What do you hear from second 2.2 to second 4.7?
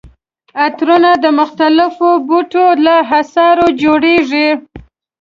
بوټو له عصارې جوړیږي.